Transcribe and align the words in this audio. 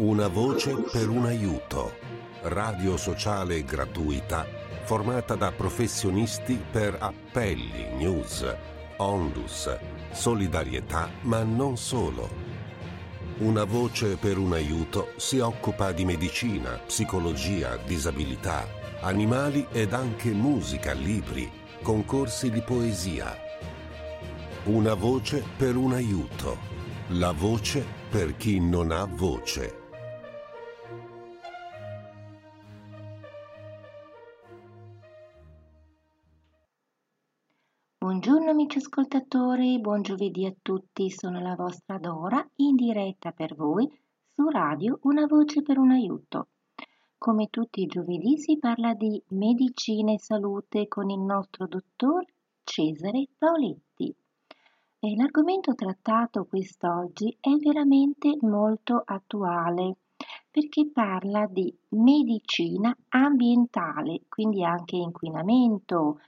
Una 0.00 0.28
voce 0.28 0.74
per 0.90 1.10
un 1.10 1.26
aiuto. 1.26 1.92
Radio 2.44 2.96
sociale 2.96 3.62
gratuita 3.64 4.46
formata 4.84 5.34
da 5.34 5.52
professionisti 5.52 6.58
per 6.72 6.96
appelli, 6.98 7.96
news, 7.98 8.46
onlus, 8.96 9.68
solidarietà, 10.10 11.10
ma 11.24 11.42
non 11.42 11.76
solo. 11.76 12.30
Una 13.40 13.64
voce 13.64 14.16
per 14.16 14.38
un 14.38 14.54
aiuto 14.54 15.12
si 15.16 15.38
occupa 15.38 15.92
di 15.92 16.06
medicina, 16.06 16.80
psicologia, 16.86 17.76
disabilità, 17.76 18.66
animali 19.02 19.66
ed 19.70 19.92
anche 19.92 20.30
musica, 20.30 20.94
libri, 20.94 21.52
concorsi 21.82 22.50
di 22.50 22.62
poesia. 22.62 23.36
Una 24.64 24.94
voce 24.94 25.44
per 25.58 25.76
un 25.76 25.92
aiuto. 25.92 26.56
La 27.08 27.32
voce 27.32 27.84
per 28.08 28.34
chi 28.38 28.60
non 28.60 28.92
ha 28.92 29.04
voce. 29.04 29.79
Buongiorno 38.20 38.50
amici 38.50 38.76
ascoltatori, 38.76 39.80
buon 39.80 40.02
giovedì 40.02 40.44
a 40.44 40.52
tutti, 40.60 41.08
sono 41.08 41.40
la 41.40 41.54
vostra 41.54 41.96
Dora 41.96 42.46
in 42.56 42.74
diretta 42.74 43.32
per 43.32 43.54
voi 43.54 43.90
su 44.34 44.46
radio 44.46 44.98
Una 45.04 45.24
voce 45.24 45.62
per 45.62 45.78
un 45.78 45.90
aiuto. 45.90 46.48
Come 47.16 47.48
tutti 47.48 47.80
i 47.80 47.86
giovedì 47.86 48.36
si 48.36 48.58
parla 48.58 48.92
di 48.92 49.22
medicina 49.28 50.12
e 50.12 50.18
salute 50.18 50.86
con 50.86 51.08
il 51.08 51.18
nostro 51.18 51.66
dottor 51.66 52.26
Cesare 52.62 53.26
Paoletti. 53.38 54.14
E 54.98 55.16
l'argomento 55.16 55.74
trattato 55.74 56.44
quest'oggi 56.44 57.34
è 57.40 57.56
veramente 57.56 58.36
molto 58.42 59.00
attuale 59.02 59.96
perché 60.50 60.90
parla 60.92 61.46
di 61.46 61.74
medicina 61.90 62.94
ambientale, 63.08 64.24
quindi 64.28 64.62
anche 64.62 64.96
inquinamento, 64.96 66.20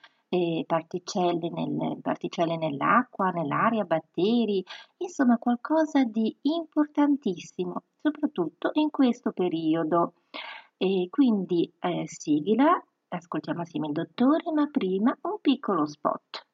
particelle, 0.66 1.50
nel, 1.50 1.98
particelle 2.00 2.56
nell'acqua, 2.56 3.30
nell'aria, 3.30 3.84
batteri, 3.84 4.64
insomma 4.98 5.36
qualcosa 5.36 6.04
di 6.04 6.34
importantissimo, 6.42 7.82
soprattutto 8.00 8.70
in 8.74 8.90
questo 8.90 9.32
periodo. 9.32 10.14
E 10.78 11.08
quindi 11.10 11.70
eh, 11.78 12.04
sigla, 12.06 12.82
ascoltiamo 13.08 13.60
assieme 13.60 13.88
il 13.88 13.92
dottore, 13.92 14.50
ma 14.52 14.66
prima 14.68 15.16
un 15.22 15.38
piccolo 15.40 15.86
spot. 15.86 16.46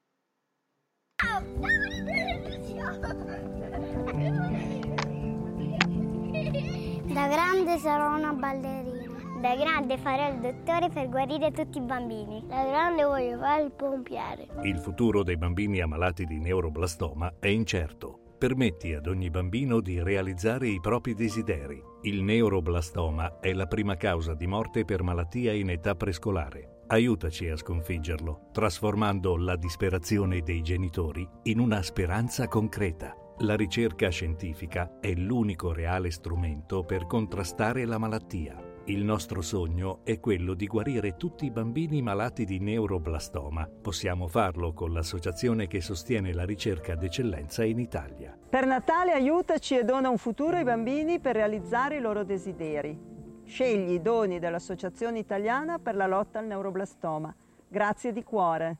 Da 7.12 7.26
grande 7.26 7.78
sarò 7.78 8.16
una 8.16 8.32
ballerina. 8.32 8.97
Da 9.40 9.54
grande 9.54 9.96
farò 9.98 10.32
il 10.32 10.40
dottore 10.40 10.88
per 10.88 11.08
guarire 11.08 11.52
tutti 11.52 11.78
i 11.78 11.80
bambini. 11.80 12.44
Da 12.48 12.64
grande 12.64 13.04
voglio 13.04 13.38
fare 13.38 13.62
il 13.62 13.70
pompiere. 13.70 14.48
Il 14.62 14.78
futuro 14.78 15.22
dei 15.22 15.36
bambini 15.36 15.80
ammalati 15.80 16.24
di 16.24 16.40
neuroblastoma 16.40 17.34
è 17.38 17.46
incerto. 17.46 18.34
Permetti 18.36 18.94
ad 18.94 19.06
ogni 19.06 19.30
bambino 19.30 19.80
di 19.80 20.02
realizzare 20.02 20.66
i 20.66 20.80
propri 20.80 21.14
desideri. 21.14 21.80
Il 22.02 22.22
neuroblastoma 22.24 23.38
è 23.38 23.52
la 23.52 23.66
prima 23.66 23.96
causa 23.96 24.34
di 24.34 24.48
morte 24.48 24.84
per 24.84 25.04
malattia 25.04 25.52
in 25.52 25.70
età 25.70 25.94
prescolare. 25.94 26.82
Aiutaci 26.88 27.48
a 27.48 27.56
sconfiggerlo, 27.56 28.48
trasformando 28.52 29.36
la 29.36 29.54
disperazione 29.54 30.40
dei 30.40 30.62
genitori 30.62 31.28
in 31.44 31.60
una 31.60 31.82
speranza 31.82 32.48
concreta. 32.48 33.14
La 33.38 33.54
ricerca 33.54 34.08
scientifica 34.08 34.98
è 34.98 35.12
l'unico 35.12 35.72
reale 35.72 36.10
strumento 36.10 36.82
per 36.82 37.06
contrastare 37.06 37.84
la 37.84 37.98
malattia. 37.98 38.67
Il 38.88 39.04
nostro 39.04 39.42
sogno 39.42 40.00
è 40.02 40.18
quello 40.18 40.54
di 40.54 40.66
guarire 40.66 41.18
tutti 41.18 41.44
i 41.44 41.50
bambini 41.50 42.00
malati 42.00 42.46
di 42.46 42.58
neuroblastoma. 42.58 43.68
Possiamo 43.82 44.28
farlo 44.28 44.72
con 44.72 44.94
l'associazione 44.94 45.66
che 45.66 45.82
sostiene 45.82 46.32
la 46.32 46.46
ricerca 46.46 46.94
d'eccellenza 46.94 47.64
in 47.64 47.80
Italia. 47.80 48.34
Per 48.48 48.64
Natale 48.64 49.12
aiutaci 49.12 49.76
e 49.76 49.84
dona 49.84 50.08
un 50.08 50.16
futuro 50.16 50.56
ai 50.56 50.64
bambini 50.64 51.20
per 51.20 51.34
realizzare 51.34 51.98
i 51.98 52.00
loro 52.00 52.24
desideri. 52.24 52.98
Scegli 53.44 53.92
i 53.92 54.00
doni 54.00 54.38
dell'Associazione 54.38 55.18
Italiana 55.18 55.78
per 55.78 55.94
la 55.94 56.06
lotta 56.06 56.38
al 56.38 56.46
neuroblastoma. 56.46 57.34
Grazie 57.68 58.10
di 58.10 58.22
cuore. 58.24 58.76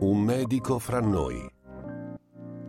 Un 0.00 0.18
medico 0.18 0.80
fra 0.80 0.98
noi. 0.98 1.48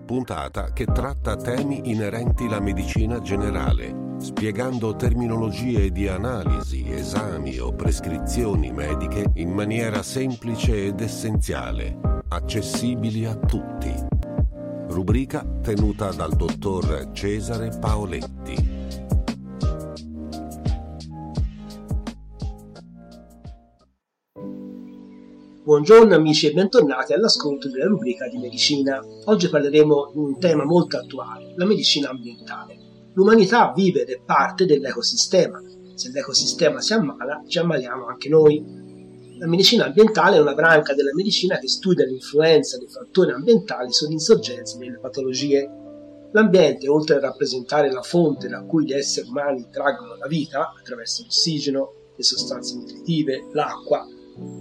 Puntata 0.06 0.72
che 0.72 0.86
tratta 0.86 1.36
temi 1.36 1.90
inerenti 1.90 2.44
alla 2.44 2.60
medicina 2.60 3.20
generale 3.22 4.10
spiegando 4.22 4.96
terminologie 4.96 5.92
di 5.92 6.08
analisi, 6.08 6.86
esami 6.88 7.58
o 7.58 7.74
prescrizioni 7.74 8.72
mediche 8.72 9.32
in 9.36 9.50
maniera 9.50 10.04
semplice 10.04 10.86
ed 10.86 11.02
essenziale, 11.02 12.00
accessibili 12.30 13.26
a 13.26 13.36
tutti. 13.36 13.92
Rubrica 14.90 15.44
tenuta 15.64 16.12
dal 16.12 16.36
dottor 16.36 17.10
Cesare 17.14 17.72
Paoletti. 17.80 18.80
Buongiorno 25.64 26.14
amici 26.14 26.48
e 26.48 26.54
bentornati 26.54 27.14
all'ascolto 27.14 27.70
della 27.70 27.86
rubrica 27.86 28.28
di 28.28 28.38
medicina. 28.38 29.04
Oggi 29.26 29.50
parleremo 29.50 30.12
di 30.14 30.20
un 30.20 30.38
tema 30.38 30.64
molto 30.64 30.98
attuale, 30.98 31.54
la 31.56 31.66
medicina 31.66 32.10
ambientale. 32.10 32.91
L'umanità 33.14 33.74
vive 33.76 34.02
ed 34.02 34.10
è 34.10 34.22
parte 34.24 34.66
dell'ecosistema. 34.66 35.62
Se 35.96 36.10
l'ecosistema 36.12 36.80
si 36.80 36.94
ammala, 36.94 37.44
ci 37.48 37.60
ammaliamo 37.60 38.06
anche 38.06 38.30
noi. 38.30 38.64
La 39.38 39.48
medicina 39.48 39.86
ambientale 39.86 40.38
è 40.38 40.40
una 40.40 40.54
branca 40.54 40.94
della 40.94 41.14
medicina 41.14 41.58
che 41.58 41.68
studia 41.68 42.06
l'influenza 42.06 42.78
dei 42.78 42.88
fattori 42.88 43.32
ambientali 43.32 43.92
sull'insorgenza 43.92 44.78
delle 44.78 45.00
patologie. 45.00 45.69
L'ambiente, 46.31 46.88
oltre 46.88 47.16
a 47.16 47.19
rappresentare 47.19 47.92
la 47.92 48.02
fonte 48.02 48.48
da 48.48 48.63
cui 48.63 48.86
gli 48.86 48.94
esseri 48.94 49.28
umani 49.28 49.68
traggono 49.69 50.16
la 50.16 50.28
vita 50.28 50.74
attraverso 50.78 51.24
l'ossigeno, 51.24 51.94
le 52.16 52.24
sostanze 52.24 52.75
nutritive, 52.75 53.48
l'acqua, 53.52 54.07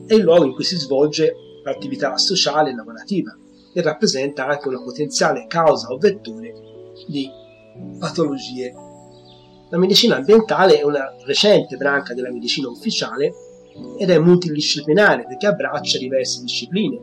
è 0.06 0.14
il 0.14 0.22
luogo 0.22 0.46
in 0.46 0.54
cui 0.54 0.64
si 0.64 0.76
svolge 0.76 1.34
l'attività 1.62 2.16
sociale 2.16 2.70
e 2.70 2.74
lavorativa 2.74 3.36
e 3.72 3.82
rappresenta 3.82 4.46
anche 4.46 4.66
una 4.66 4.82
potenziale 4.82 5.46
causa 5.46 5.88
o 5.88 5.98
vettore 5.98 6.52
di 7.06 7.30
patologie. 7.98 8.74
La 9.70 9.78
medicina 9.78 10.16
ambientale 10.16 10.78
è 10.80 10.82
una 10.82 11.14
recente 11.24 11.76
branca 11.76 12.14
della 12.14 12.32
medicina 12.32 12.68
ufficiale 12.68 13.32
ed 13.98 14.10
è 14.10 14.18
multidisciplinare 14.18 15.26
perché 15.26 15.46
abbraccia 15.46 15.98
diverse 15.98 16.42
discipline, 16.42 16.98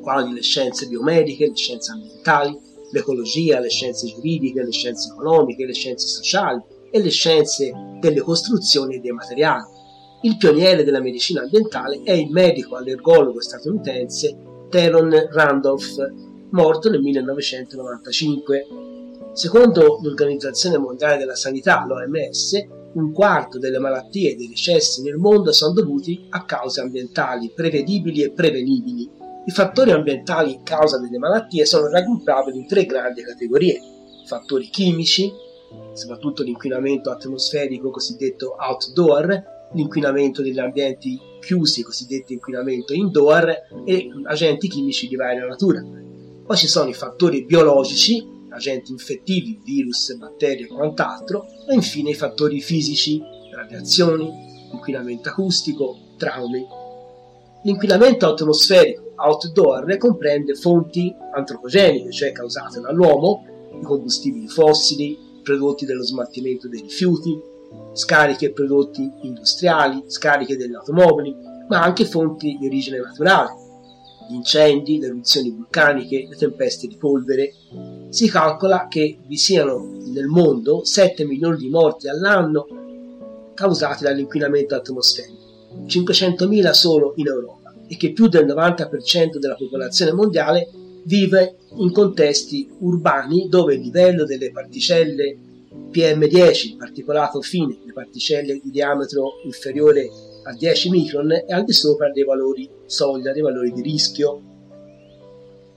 quali 0.00 0.32
le 0.32 0.42
scienze 0.42 0.86
biomediche, 0.86 1.48
le 1.48 1.56
scienze 1.56 1.92
ambientali, 1.92 2.56
l'ecologia, 2.92 3.58
le 3.58 3.70
scienze 3.70 4.06
giuridiche, 4.06 4.62
le 4.62 4.70
scienze 4.70 5.10
economiche, 5.10 5.66
le 5.66 5.74
scienze 5.74 6.06
sociali 6.06 6.62
e 6.90 7.00
le 7.00 7.10
scienze 7.10 7.72
delle 8.00 8.20
costruzioni 8.20 8.96
e 8.96 9.00
dei 9.00 9.10
materiali. 9.10 9.64
Il 10.22 10.36
pioniere 10.36 10.84
della 10.84 11.00
medicina 11.00 11.42
ambientale 11.42 12.00
è 12.02 12.12
il 12.12 12.30
medico 12.30 12.76
allergologo 12.76 13.40
statunitense 13.40 14.36
Teron 14.70 15.28
Randolph, 15.30 15.96
morto 16.50 16.90
nel 16.90 17.00
1995. 17.00 18.66
Secondo 19.36 19.98
l'Organizzazione 20.00 20.78
Mondiale 20.78 21.18
della 21.18 21.34
Sanità, 21.34 21.84
l'OMS, 21.86 22.68
un 22.94 23.12
quarto 23.12 23.58
delle 23.58 23.78
malattie 23.78 24.30
e 24.30 24.34
dei 24.34 24.48
decessi 24.48 25.02
nel 25.02 25.16
mondo 25.16 25.52
sono 25.52 25.74
dovuti 25.74 26.24
a 26.30 26.46
cause 26.46 26.80
ambientali 26.80 27.52
prevedibili 27.54 28.22
e 28.22 28.30
prevenibili. 28.30 29.10
I 29.44 29.50
fattori 29.50 29.90
ambientali 29.90 30.60
causa 30.64 30.98
delle 30.98 31.18
malattie 31.18 31.66
sono 31.66 31.90
raggruppabili 31.90 32.60
in 32.60 32.66
tre 32.66 32.86
grandi 32.86 33.20
categorie. 33.20 33.78
Fattori 34.24 34.70
chimici, 34.70 35.30
soprattutto 35.92 36.42
l'inquinamento 36.42 37.10
atmosferico 37.10 37.90
cosiddetto 37.90 38.56
outdoor, 38.58 39.68
l'inquinamento 39.74 40.40
degli 40.40 40.58
ambienti 40.58 41.20
chiusi, 41.42 41.82
cosiddetto 41.82 42.32
inquinamento 42.32 42.94
indoor, 42.94 43.54
e 43.84 44.08
agenti 44.24 44.66
chimici 44.66 45.08
di 45.08 45.16
varia 45.16 45.44
natura. 45.44 45.84
Poi 46.46 46.56
ci 46.56 46.68
sono 46.68 46.88
i 46.88 46.94
fattori 46.94 47.44
biologici, 47.44 48.32
agenti 48.56 48.92
infettivi, 48.92 49.60
virus, 49.64 50.16
batteri 50.16 50.64
e 50.64 50.66
quant'altro, 50.66 51.46
e 51.68 51.74
infine 51.74 52.10
i 52.10 52.14
fattori 52.14 52.60
fisici, 52.60 53.22
radiazioni, 53.54 54.30
inquinamento 54.72 55.28
acustico, 55.28 55.96
traumi. 56.16 56.66
L'inquinamento 57.62 58.26
atmosferico 58.26 59.12
outdoor 59.16 59.96
comprende 59.96 60.54
fonti 60.54 61.14
antropogeniche, 61.32 62.10
cioè 62.10 62.32
causate 62.32 62.80
dall'uomo, 62.80 63.44
i 63.80 63.82
combustibili 63.82 64.48
fossili, 64.48 65.18
prodotti 65.42 65.84
dello 65.84 66.04
smaltimento 66.04 66.68
dei 66.68 66.82
rifiuti, 66.82 67.38
scariche 67.92 68.46
e 68.46 68.52
prodotti 68.52 69.10
industriali, 69.22 70.04
scariche 70.06 70.56
delle 70.56 70.76
automobili, 70.76 71.34
ma 71.68 71.82
anche 71.82 72.04
fonti 72.04 72.56
di 72.58 72.66
origine 72.66 72.98
naturale, 72.98 73.65
gli 74.28 74.34
incendi, 74.34 74.98
le 74.98 75.06
eruzioni 75.06 75.50
vulcaniche, 75.50 76.26
le 76.28 76.36
tempeste 76.36 76.86
di 76.86 76.96
polvere. 76.96 77.52
Si 78.08 78.28
calcola 78.28 78.86
che 78.88 79.18
vi 79.26 79.36
siano 79.36 79.96
nel 80.12 80.26
mondo 80.26 80.84
7 80.84 81.24
milioni 81.24 81.58
di 81.58 81.68
morti 81.68 82.08
all'anno 82.08 82.66
causati 83.54 84.04
dall'inquinamento 84.04 84.74
atmosferico, 84.74 85.84
500.000 85.86 86.70
solo 86.70 87.14
in 87.16 87.26
Europa 87.26 87.74
e 87.88 87.96
che 87.96 88.12
più 88.12 88.28
del 88.28 88.46
90% 88.46 89.38
della 89.38 89.54
popolazione 89.54 90.12
mondiale 90.12 90.68
vive 91.04 91.56
in 91.76 91.92
contesti 91.92 92.68
urbani 92.80 93.48
dove 93.48 93.74
il 93.74 93.80
livello 93.80 94.24
delle 94.24 94.50
particelle 94.50 95.36
PM10, 95.92 96.76
particolato 96.76 97.40
fine, 97.40 97.78
le 97.84 97.92
particelle 97.92 98.60
di 98.62 98.70
diametro 98.70 99.40
inferiore 99.44 100.10
a 100.46 100.54
10 100.54 100.90
micron 100.90 101.32
e 101.32 101.44
al 101.48 101.64
di 101.64 101.72
sopra 101.72 102.10
dei 102.10 102.24
valori 102.24 102.70
soglia, 102.86 103.32
dei 103.32 103.42
valori 103.42 103.72
di 103.72 103.82
rischio. 103.82 104.42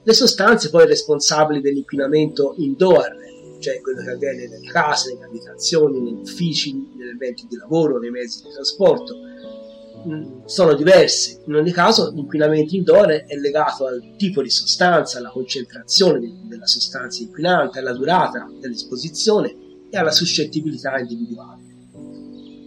Le 0.04 0.13
sostanze 0.13 0.69
poi 0.69 0.86
responsabili 0.86 1.60
dell'inquinamento 1.60 2.54
indoor, 2.57 3.16
cioè 3.60 3.81
quello 3.81 4.04
che 4.04 4.12
avviene 4.12 4.48
nelle 4.48 4.68
case, 4.68 5.13
nelle 5.13 5.25
abitazioni, 5.25 6.00
negli 6.00 6.21
uffici, 6.21 6.74
negli 6.74 7.10
eventi 7.10 7.48
di 7.50 7.56
lavoro, 7.56 7.98
nei 7.98 8.12
mezzi 8.12 8.44
di 8.44 8.50
trasporto, 8.54 9.16
mm, 10.07 10.45
sono 10.45 10.74
diverse. 10.75 11.42
In 11.48 11.56
ogni 11.56 11.72
caso 11.72 12.12
l'inquinamento 12.12 12.75
indoor 12.75 13.07
è 13.07 13.36
legato 13.38 13.88
al 13.88 14.15
tipo 14.18 14.44
di 14.44 14.51
sostanza, 14.51 15.18
alla 15.18 15.31
concentrazione 15.31 16.44
della 16.48 16.68
sostanza 16.68 17.24
inquinante, 17.24 17.80
alla 17.80 17.94
durata 17.94 18.48
dell'esposizione 18.60 19.56
e 19.89 19.98
alla 19.98 20.12
suscettibilità 20.12 20.98
individuale. 21.00 21.69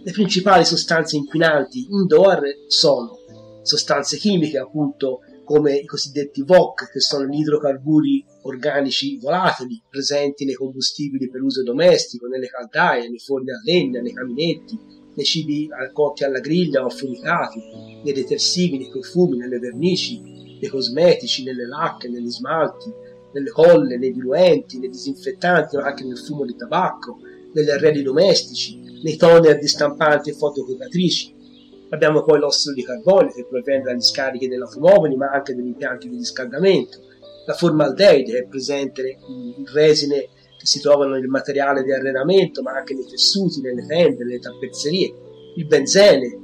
Le 0.05 0.11
principali 0.11 0.65
sostanze 0.65 1.15
inquinanti 1.15 1.87
indoor 1.89 2.41
sono 2.67 3.19
sostanze 3.61 4.17
chimiche, 4.17 4.57
appunto 4.57 5.19
come 5.45 5.77
i 5.77 5.85
cosiddetti 5.85 6.43
VOC, 6.43 6.91
che 6.91 6.99
sono 6.99 7.25
gli 7.25 7.39
idrocarburi 7.39 8.25
organici 8.41 9.17
volatili 9.17 9.81
presenti 9.89 10.43
nei 10.43 10.55
combustibili 10.55 11.29
per 11.29 11.41
uso 11.41 11.63
domestico, 11.63 12.27
nelle 12.27 12.47
caldaie, 12.47 13.07
nei 13.07 13.19
forni 13.19 13.51
a 13.51 13.61
legna, 13.63 14.01
nei 14.01 14.11
caminetti, 14.11 14.77
nei 15.15 15.25
cibi 15.25 15.69
cotti 15.93 16.25
alla 16.25 16.41
griglia 16.41 16.83
o 16.83 16.87
affumicati, 16.87 17.61
nei 18.03 18.13
detersivi, 18.13 18.77
nei 18.77 18.89
profumi, 18.89 19.37
nelle 19.37 19.59
vernici, 19.59 20.19
nei 20.19 20.69
cosmetici, 20.69 21.45
nelle 21.45 21.65
lacche, 21.65 22.09
negli 22.09 22.29
smalti, 22.29 22.91
nelle 23.31 23.51
colle, 23.51 23.97
nei 23.97 24.11
diluenti, 24.11 24.79
nei 24.79 24.89
disinfettanti, 24.89 25.77
ma 25.77 25.83
anche 25.83 26.03
nel 26.03 26.17
fumo 26.17 26.43
di 26.43 26.57
tabacco, 26.57 27.19
negli 27.53 27.69
arredi 27.69 28.01
domestici, 28.01 28.79
nei 29.03 29.15
toner 29.15 29.57
di 29.57 29.67
stampanti 29.67 30.29
e 30.29 30.33
fotocopiatrici. 30.33 31.41
Abbiamo 31.89 32.23
poi 32.23 32.39
l'ossido 32.39 32.73
di 32.73 32.83
carbonio 32.83 33.31
che 33.31 33.45
proviene 33.45 33.83
dagli 33.83 34.01
scarichi 34.01 34.47
delle 34.47 34.63
automobili 34.63 35.15
ma 35.15 35.29
anche 35.29 35.53
dagli 35.53 35.67
impianti 35.67 36.09
di 36.09 36.17
riscaldamento, 36.17 36.99
la 37.45 37.53
formaldeide 37.53 38.39
è 38.39 38.47
presente 38.47 39.17
in 39.27 39.65
resine 39.73 40.29
che 40.57 40.65
si 40.65 40.79
trovano 40.79 41.15
nel 41.15 41.27
materiale 41.27 41.83
di 41.83 41.91
arredamento 41.91 42.61
ma 42.61 42.71
anche 42.71 42.93
nei 42.93 43.05
tessuti, 43.05 43.61
nelle 43.61 43.85
tende, 43.85 44.23
nelle 44.23 44.39
tappezzerie, 44.39 45.13
il 45.55 45.65
benzene 45.65 46.39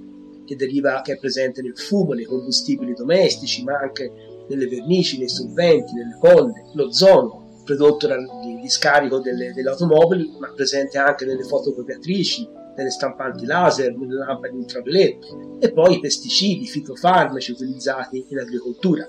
che, 0.45 0.55
deriva, 0.55 1.01
che 1.01 1.13
è 1.13 1.17
presente 1.17 1.61
nel 1.61 1.77
fumo, 1.77 2.13
nei 2.13 2.25
combustibili 2.25 2.93
domestici 2.93 3.63
ma 3.63 3.79
anche 3.79 4.11
nelle 4.49 4.67
vernici, 4.67 5.17
nei 5.17 5.29
solventi, 5.29 5.93
nelle 5.93 6.17
colle, 6.19 6.65
l'ozono 6.73 7.48
prodotto 7.69 8.07
di 8.07 8.67
scarico 8.67 9.19
delle, 9.19 9.53
delle, 9.53 9.69
automobili, 9.69 10.35
ma 10.39 10.51
presente 10.51 10.97
anche 10.97 11.25
nelle 11.25 11.43
fotocopiatrici, 11.43 12.49
nelle 12.75 12.89
stampanti 12.89 13.45
laser, 13.45 13.95
nelle 13.95 14.15
lampade 14.15 14.55
ultravioletto, 14.55 15.57
e 15.59 15.71
poi 15.71 15.95
i 15.95 15.99
pesticidi, 15.99 16.63
i 16.63 16.67
fitofarmaci 16.67 17.51
utilizzati 17.51 18.25
in 18.27 18.39
agricoltura. 18.39 19.07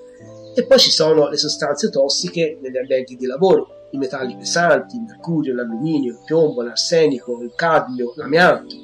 E 0.54 0.66
poi 0.66 0.78
ci 0.78 0.90
sono 0.90 1.28
le 1.28 1.38
sostanze 1.38 1.88
tossiche 1.88 2.58
negli 2.60 2.76
ambienti 2.76 3.16
di 3.16 3.24
lavoro, 3.24 3.88
i 3.92 3.98
metalli 3.98 4.36
pesanti, 4.36 4.96
il 4.96 5.02
mercurio, 5.02 5.54
l'alluminio, 5.54 6.12
il 6.12 6.22
piombo, 6.24 6.62
l'arsenico, 6.62 7.40
il 7.40 7.52
cadmio, 7.54 8.12
l'amianto. 8.16 8.74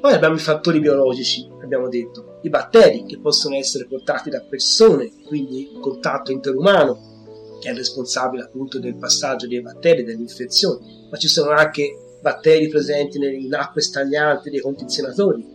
Poi 0.00 0.12
abbiamo 0.12 0.34
i 0.34 0.40
fattori 0.40 0.78
biologici, 0.78 1.48
abbiamo 1.62 1.88
detto, 1.88 2.38
i 2.42 2.50
batteri 2.50 3.04
che 3.04 3.18
possono 3.18 3.54
essere 3.54 3.86
portati 3.86 4.28
da 4.28 4.42
persone, 4.42 5.10
quindi 5.26 5.70
contatto 5.80 6.32
interumano, 6.32 7.15
che 7.60 7.70
è 7.70 7.74
responsabile 7.74 8.44
appunto 8.44 8.78
del 8.78 8.96
passaggio 8.96 9.46
dei 9.46 9.60
batteri, 9.60 10.04
delle 10.04 10.20
infezioni, 10.20 11.06
ma 11.10 11.16
ci 11.16 11.28
sono 11.28 11.50
anche 11.50 12.18
batteri 12.20 12.68
presenti 12.68 13.18
in 13.18 13.54
acque 13.54 13.80
stagnanti 13.80 14.50
dei 14.50 14.60
condizionatori. 14.60 15.54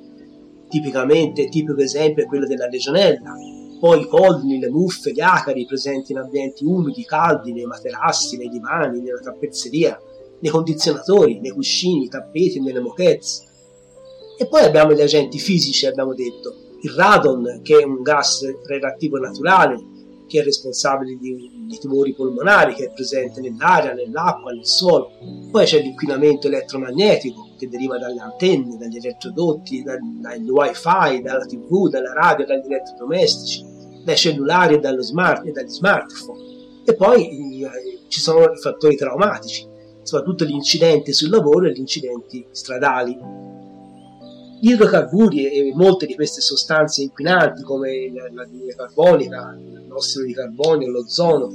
Tipicamente, 0.69 1.49
tipico 1.49 1.81
esempio 1.81 2.23
è 2.23 2.27
quello 2.27 2.47
della 2.47 2.67
legionella, 2.67 3.35
poi 3.81 4.01
i 4.01 4.07
pollini, 4.07 4.59
le 4.59 4.69
muffe, 4.69 5.11
gli 5.11 5.21
acari 5.21 5.65
presenti 5.65 6.11
in 6.11 6.19
ambienti 6.19 6.63
umidi, 6.63 7.03
caldi, 7.03 7.51
nei 7.51 7.65
materassi, 7.65 8.37
nei 8.37 8.47
divani, 8.47 9.01
nella 9.01 9.19
tappezzeria, 9.19 9.99
nei 10.39 10.51
condizionatori, 10.51 11.39
nei 11.39 11.49
cuscini, 11.49 12.05
i 12.05 12.07
tappeti, 12.07 12.61
nelle 12.61 12.79
moquette. 12.79 13.25
E 14.37 14.47
poi 14.47 14.61
abbiamo 14.63 14.93
gli 14.93 15.01
agenti 15.01 15.39
fisici, 15.39 15.87
abbiamo 15.87 16.13
detto, 16.13 16.55
il 16.83 16.91
radon, 16.91 17.61
che 17.63 17.79
è 17.79 17.83
un 17.83 18.01
gas 18.03 18.45
radioattivo 18.67 19.17
naturale, 19.17 19.79
che 20.31 20.39
è 20.39 20.43
responsabile 20.43 21.17
di, 21.17 21.51
di, 21.67 21.77
tumori 21.77 22.13
polmonari, 22.13 22.73
che 22.73 22.85
è 22.85 22.91
presente 22.93 23.41
nell'aria, 23.41 23.93
nell'acqua, 23.93 24.53
nel 24.53 24.65
suolo. 24.65 25.11
Poi 25.51 25.65
c'è 25.65 25.81
l'inquinamento 25.81 26.47
elettromagnetico 26.47 27.49
che 27.57 27.67
deriva 27.67 27.97
dalle 27.97 28.21
antenne, 28.21 28.77
dagli 28.77 28.95
elettrodotti, 28.95 29.83
dal, 29.83 29.99
dal 30.01 30.39
wifi, 30.39 31.21
dalla 31.21 31.45
tv, 31.45 31.89
dalla 31.89 32.13
radio, 32.13 32.45
dagli 32.45 32.65
elettrodomestici, 32.65 33.65
dai 34.05 34.15
cellulari 34.15 34.75
e, 34.75 34.79
dallo 34.79 35.01
smart, 35.01 35.45
e 35.45 35.51
dagli 35.51 35.69
smartphone. 35.69 36.39
E 36.85 36.95
poi 36.95 37.61
eh, 37.63 37.69
ci 38.07 38.21
sono 38.21 38.53
i 38.53 38.57
fattori 38.57 38.95
traumatici, 38.95 39.67
soprattutto 40.01 40.45
gli 40.45 40.53
incidenti 40.53 41.11
sul 41.11 41.29
lavoro 41.29 41.67
e 41.67 41.73
gli 41.73 41.79
incidenti 41.79 42.47
stradali 42.51 43.59
gli 44.61 44.69
idrocarburi 44.69 45.47
e 45.47 45.73
molte 45.73 46.05
di 46.05 46.13
queste 46.13 46.39
sostanze 46.39 47.01
inquinanti 47.01 47.63
come 47.63 48.11
l'anidride 48.31 48.75
carbonica, 48.75 49.57
l'ossido 49.91 50.25
di 50.25 50.33
carbonio, 50.33 50.89
l'ozono, 50.89 51.49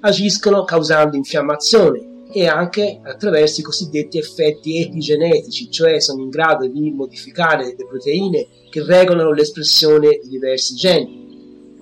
agiscono 0.00 0.64
causando 0.64 1.16
infiammazione 1.16 2.08
e 2.32 2.46
anche 2.46 3.00
attraverso 3.02 3.60
i 3.60 3.64
cosiddetti 3.64 4.18
effetti 4.18 4.80
epigenetici, 4.80 5.70
cioè 5.70 6.00
sono 6.00 6.22
in 6.22 6.28
grado 6.28 6.66
di 6.68 6.90
modificare 6.90 7.74
le 7.76 7.86
proteine 7.86 8.46
che 8.70 8.84
regolano 8.84 9.32
l'espressione 9.32 10.20
di 10.22 10.28
diversi 10.28 10.74
geni. 10.74 11.18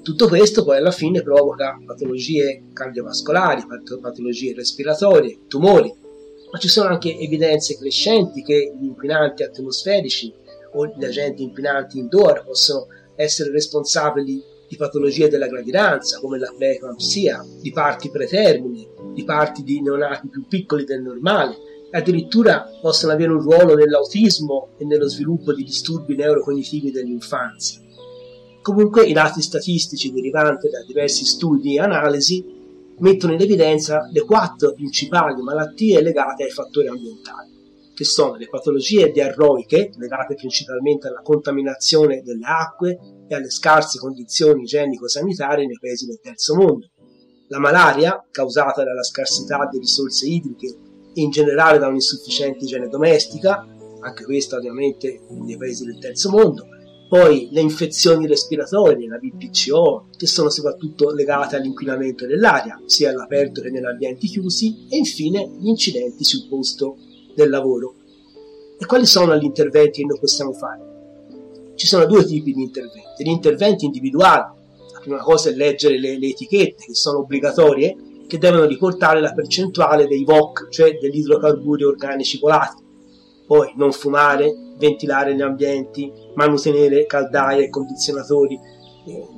Tutto 0.02 0.26
questo 0.26 0.64
poi 0.64 0.78
alla 0.78 0.90
fine 0.90 1.22
provoca 1.22 1.78
patologie 1.84 2.62
cardiovascolari, 2.72 3.66
patologie 4.00 4.54
respiratorie, 4.54 5.40
tumori 5.48 6.06
ma 6.50 6.58
ci 6.58 6.68
sono 6.68 6.88
anche 6.88 7.16
evidenze 7.16 7.76
crescenti 7.76 8.42
che 8.42 8.72
gli 8.78 8.84
inquinanti 8.84 9.42
atmosferici 9.42 10.32
o 10.72 10.86
gli 10.86 11.04
agenti 11.04 11.42
inquinanti 11.42 11.98
indoor 11.98 12.44
possono 12.44 12.86
essere 13.16 13.50
responsabili 13.50 14.42
di 14.68 14.76
patologie 14.76 15.28
della 15.28 15.48
gravidanza 15.48 16.20
come 16.20 16.38
la 16.38 16.52
preeclampsia, 16.54 17.44
di 17.60 17.70
parti 17.70 18.10
pretermine, 18.10 18.86
di 19.14 19.24
parti 19.24 19.62
di 19.62 19.80
neonati 19.80 20.28
più 20.28 20.46
piccoli 20.46 20.84
del 20.84 21.02
normale, 21.02 21.56
addirittura 21.90 22.68
possono 22.80 23.12
avere 23.12 23.32
un 23.32 23.40
ruolo 23.40 23.74
nell'autismo 23.74 24.74
e 24.76 24.84
nello 24.84 25.08
sviluppo 25.08 25.54
di 25.54 25.64
disturbi 25.64 26.14
neurocognitivi 26.14 26.90
dell'infanzia. 26.90 27.80
Comunque 28.60 29.06
i 29.06 29.14
dati 29.14 29.40
statistici 29.40 30.12
derivanti 30.12 30.68
da 30.68 30.84
diversi 30.86 31.24
studi 31.24 31.76
e 31.76 31.80
analisi 31.80 32.44
mettono 32.98 33.32
in 33.32 33.40
evidenza 33.40 34.08
le 34.12 34.20
quattro 34.22 34.74
principali 34.74 35.40
malattie 35.40 36.02
legate 36.02 36.44
ai 36.44 36.50
fattori 36.50 36.88
ambientali, 36.88 37.57
che 37.98 38.04
sono 38.04 38.36
le 38.36 38.46
patologie 38.46 39.10
diarroiche, 39.10 39.90
legate 39.96 40.36
principalmente 40.36 41.08
alla 41.08 41.20
contaminazione 41.20 42.22
delle 42.22 42.46
acque 42.46 42.96
e 43.26 43.34
alle 43.34 43.50
scarse 43.50 43.98
condizioni 43.98 44.62
igienico-sanitarie 44.62 45.66
nei 45.66 45.80
paesi 45.80 46.06
del 46.06 46.20
terzo 46.20 46.54
mondo, 46.54 46.90
la 47.48 47.58
malaria, 47.58 48.24
causata 48.30 48.84
dalla 48.84 49.02
scarsità 49.02 49.68
di 49.68 49.80
risorse 49.80 50.28
idriche 50.28 50.68
e 51.12 51.20
in 51.20 51.30
generale 51.30 51.78
da 51.78 51.88
un'insufficiente 51.88 52.66
igiene 52.66 52.86
domestica, 52.86 53.66
anche 53.98 54.22
questa 54.22 54.58
ovviamente 54.58 55.22
nei 55.30 55.56
paesi 55.56 55.84
del 55.84 55.98
terzo 55.98 56.30
mondo, 56.30 56.68
poi 57.08 57.48
le 57.50 57.62
infezioni 57.62 58.28
respiratorie, 58.28 59.08
la 59.08 59.18
BPCO, 59.18 60.10
che 60.16 60.28
sono 60.28 60.50
soprattutto 60.50 61.12
legate 61.12 61.56
all'inquinamento 61.56 62.28
dell'aria, 62.28 62.80
sia 62.86 63.10
all'aperto 63.10 63.60
che 63.60 63.70
negli 63.70 63.86
ambienti 63.86 64.28
chiusi, 64.28 64.86
e 64.88 64.98
infine 64.98 65.50
gli 65.58 65.66
incidenti 65.66 66.22
sul 66.22 66.46
posto 66.48 66.98
del 67.38 67.50
lavoro. 67.50 67.94
E 68.80 68.84
quali 68.86 69.06
sono 69.06 69.36
gli 69.36 69.44
interventi 69.44 70.00
che 70.00 70.06
noi 70.06 70.18
possiamo 70.18 70.52
fare? 70.52 70.86
Ci 71.76 71.86
sono 71.86 72.06
due 72.06 72.24
tipi 72.24 72.52
di 72.52 72.62
interventi. 72.62 73.22
Gli 73.22 73.28
interventi 73.28 73.84
individuali, 73.84 74.56
la 74.92 75.00
prima 75.00 75.18
cosa 75.18 75.50
è 75.50 75.52
leggere 75.52 76.00
le, 76.00 76.18
le 76.18 76.28
etichette 76.28 76.86
che 76.86 76.94
sono 76.94 77.20
obbligatorie, 77.20 77.96
che 78.26 78.38
devono 78.38 78.64
riportare 78.66 79.20
la 79.20 79.32
percentuale 79.32 80.06
dei 80.06 80.24
VOC, 80.24 80.68
cioè 80.68 80.98
degli 80.98 81.18
idrocarburi 81.18 81.84
organici 81.84 82.38
volati. 82.38 82.82
Poi 83.46 83.72
non 83.76 83.92
fumare, 83.92 84.52
ventilare 84.76 85.34
gli 85.34 85.40
ambienti, 85.40 86.12
manutenere 86.34 87.06
caldaie 87.06 87.64
e 87.64 87.70
condizionatori, 87.70 88.58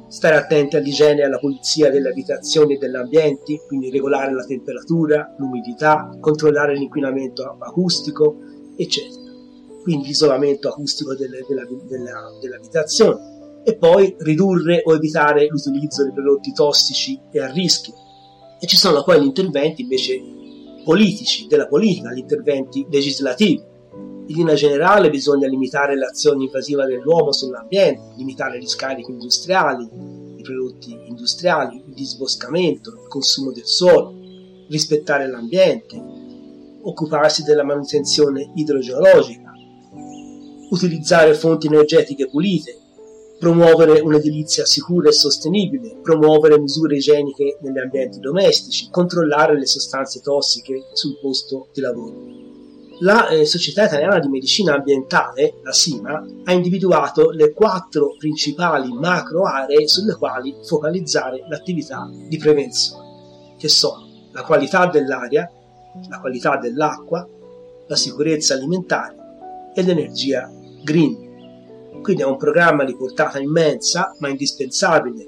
stare 0.08 0.36
attenti 0.36 0.76
all'igiene 0.76 1.20
e 1.20 1.24
alla 1.24 1.38
pulizia 1.38 1.90
delle 1.90 2.08
abitazioni 2.08 2.74
e 2.74 2.78
degli 2.78 2.96
ambienti, 2.96 3.60
quindi 3.66 3.90
regolare 3.90 4.32
la 4.32 4.44
temperatura, 4.44 5.34
l'umidità, 5.38 6.10
controllare 6.20 6.74
l'inquinamento 6.74 7.56
acustico, 7.58 8.36
eccetera. 8.76 9.28
Quindi 9.82 10.08
l'isolamento 10.08 10.68
acustico 10.68 11.14
delle, 11.14 11.44
della, 11.48 11.64
della, 11.88 12.38
dell'abitazione 12.40 13.62
e 13.64 13.76
poi 13.76 14.14
ridurre 14.18 14.82
o 14.84 14.94
evitare 14.94 15.46
l'utilizzo 15.46 16.04
di 16.04 16.12
prodotti 16.12 16.52
tossici 16.52 17.20
e 17.30 17.40
a 17.40 17.50
rischio. 17.50 17.94
E 18.58 18.66
ci 18.66 18.76
sono 18.76 19.02
poi 19.02 19.20
gli 19.20 19.26
interventi 19.26 19.82
invece 19.82 20.20
politici, 20.84 21.46
della 21.46 21.66
politica, 21.66 22.12
gli 22.12 22.18
interventi 22.18 22.86
legislativi 22.90 23.68
linea 24.32 24.54
generale 24.54 25.10
bisogna 25.10 25.48
limitare 25.48 25.96
l'azione 25.96 26.44
invasiva 26.44 26.86
dell'uomo 26.86 27.32
sull'ambiente, 27.32 28.14
limitare 28.16 28.58
gli 28.58 28.66
scarichi 28.66 29.10
industriali, 29.10 29.88
i 30.36 30.42
prodotti 30.42 30.96
industriali, 31.06 31.82
il 31.86 31.94
disboscamento, 31.94 32.90
il 32.90 33.08
consumo 33.08 33.52
del 33.52 33.66
suolo, 33.66 34.14
rispettare 34.68 35.28
l'ambiente, 35.28 36.00
occuparsi 36.82 37.42
della 37.42 37.64
manutenzione 37.64 38.52
idrogeologica, 38.54 39.52
utilizzare 40.70 41.34
fonti 41.34 41.66
energetiche 41.66 42.28
pulite, 42.28 42.78
promuovere 43.38 44.00
un'edilizia 44.00 44.64
sicura 44.64 45.08
e 45.08 45.12
sostenibile, 45.12 45.98
promuovere 46.02 46.60
misure 46.60 46.96
igieniche 46.96 47.58
negli 47.62 47.78
ambienti 47.78 48.20
domestici, 48.20 48.88
controllare 48.90 49.58
le 49.58 49.66
sostanze 49.66 50.20
tossiche 50.20 50.84
sul 50.92 51.18
posto 51.20 51.68
di 51.72 51.80
lavoro 51.80 52.49
la 53.00 53.28
eh, 53.28 53.46
Società 53.46 53.84
Italiana 53.84 54.18
di 54.18 54.28
Medicina 54.28 54.74
Ambientale, 54.74 55.54
la 55.62 55.72
SIMA, 55.72 56.24
ha 56.44 56.52
individuato 56.52 57.30
le 57.30 57.52
quattro 57.52 58.14
principali 58.18 58.92
macro 58.92 59.44
aree 59.44 59.88
sulle 59.88 60.14
quali 60.14 60.54
focalizzare 60.62 61.44
l'attività 61.48 62.08
di 62.10 62.36
prevenzione, 62.36 63.54
che 63.58 63.68
sono 63.68 64.08
la 64.32 64.42
qualità 64.42 64.86
dell'aria, 64.86 65.50
la 66.08 66.20
qualità 66.20 66.56
dell'acqua, 66.56 67.26
la 67.86 67.96
sicurezza 67.96 68.54
alimentare 68.54 69.16
e 69.74 69.82
l'energia 69.82 70.50
green. 70.82 71.28
Quindi 72.02 72.22
è 72.22 72.26
un 72.26 72.36
programma 72.36 72.84
di 72.84 72.96
portata 72.96 73.38
immensa, 73.38 74.14
ma 74.18 74.28
indispensabile 74.28 75.26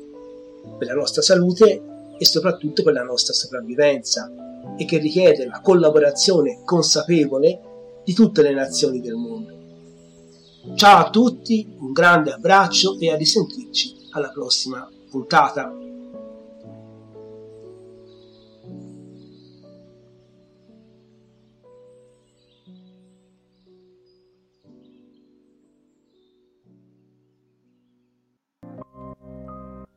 per 0.79 0.88
la 0.88 0.95
nostra 0.95 1.23
salute 1.23 1.83
e 2.19 2.25
soprattutto 2.25 2.83
per 2.83 2.93
la 2.93 3.02
nostra 3.02 3.33
sopravvivenza 3.33 4.31
e 4.76 4.85
che 4.85 4.99
richiede 4.99 5.47
la 5.47 5.61
collaborazione 5.61 6.62
consapevole 6.64 7.61
di 8.05 8.12
tutte 8.12 8.43
le 8.43 8.52
nazioni 8.52 9.00
del 9.00 9.14
mondo. 9.14 9.61
Ciao 10.75 11.07
a 11.07 11.11
tutti, 11.11 11.75
un 11.79 11.93
grande 11.93 12.33
abbraccio 12.33 12.99
e 12.99 13.11
a 13.11 13.17
risentirci 13.17 14.09
alla 14.11 14.31
prossima 14.31 14.88
puntata. 15.11 15.73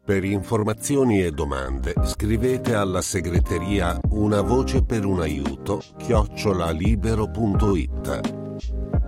Per 0.05 0.23
informazioni 0.23 1.23
e 1.23 1.31
domande 1.31 1.95
scrivete 2.03 2.75
alla 2.75 3.01
segreteria 3.01 3.99
Una 4.11 4.41
voce 4.41 4.83
per 4.83 5.03
un 5.03 5.19
aiuto 5.19 5.81
chiocciolalibero.it 5.97 8.33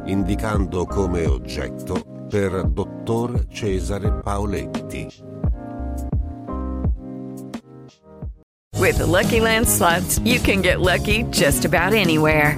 indicando 0.05 0.85
come 0.85 1.27
oggetto 1.27 2.25
per 2.27 2.63
Dottor 2.63 3.45
Cesare 3.47 4.11
Paoletti. 4.23 5.07
With 8.79 8.97
the 8.97 9.05
Lucky 9.05 9.39
Land 9.39 9.67
slots, 9.67 10.19
you 10.23 10.39
can 10.39 10.61
get 10.61 10.79
lucky 10.79 11.25
just 11.29 11.65
about 11.65 11.93
anywhere. 11.93 12.57